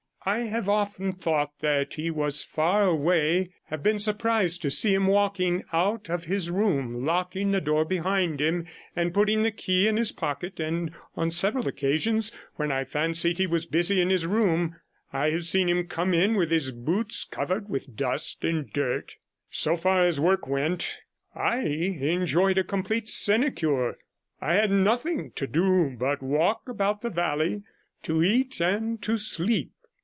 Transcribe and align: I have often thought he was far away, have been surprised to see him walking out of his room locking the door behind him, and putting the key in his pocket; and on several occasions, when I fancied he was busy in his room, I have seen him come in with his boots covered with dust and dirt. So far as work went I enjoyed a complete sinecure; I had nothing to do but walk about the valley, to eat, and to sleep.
I 0.23 0.41
have 0.41 0.69
often 0.69 1.13
thought 1.13 1.51
he 1.95 2.11
was 2.11 2.43
far 2.43 2.83
away, 2.85 3.53
have 3.69 3.81
been 3.81 3.97
surprised 3.97 4.61
to 4.61 4.69
see 4.69 4.93
him 4.93 5.07
walking 5.07 5.63
out 5.73 6.11
of 6.11 6.25
his 6.25 6.51
room 6.51 7.03
locking 7.03 7.49
the 7.49 7.59
door 7.59 7.85
behind 7.85 8.39
him, 8.39 8.67
and 8.95 9.15
putting 9.15 9.41
the 9.41 9.49
key 9.51 9.87
in 9.87 9.97
his 9.97 10.11
pocket; 10.11 10.59
and 10.59 10.91
on 11.15 11.31
several 11.31 11.67
occasions, 11.67 12.31
when 12.55 12.71
I 12.71 12.83
fancied 12.83 13.39
he 13.39 13.47
was 13.47 13.65
busy 13.65 13.99
in 13.99 14.11
his 14.11 14.27
room, 14.27 14.75
I 15.11 15.31
have 15.31 15.45
seen 15.45 15.67
him 15.67 15.87
come 15.87 16.13
in 16.13 16.35
with 16.35 16.51
his 16.51 16.69
boots 16.69 17.23
covered 17.23 17.67
with 17.67 17.95
dust 17.95 18.43
and 18.43 18.71
dirt. 18.71 19.15
So 19.49 19.75
far 19.75 20.01
as 20.01 20.19
work 20.19 20.45
went 20.45 20.99
I 21.33 21.61
enjoyed 21.61 22.59
a 22.59 22.63
complete 22.63 23.09
sinecure; 23.09 23.97
I 24.39 24.53
had 24.53 24.69
nothing 24.69 25.31
to 25.31 25.47
do 25.47 25.95
but 25.97 26.21
walk 26.21 26.69
about 26.69 27.01
the 27.01 27.09
valley, 27.09 27.63
to 28.03 28.21
eat, 28.21 28.59
and 28.61 29.01
to 29.01 29.17
sleep. 29.17 29.71